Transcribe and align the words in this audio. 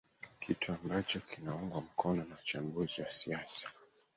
kitu 0.39 0.73
ambacho 0.73 1.19
kinaungwa 1.19 1.81
mkono 1.81 2.23
na 2.23 2.35
wachambuzi 2.35 3.01
wa 3.01 3.09
siasa 3.09 3.71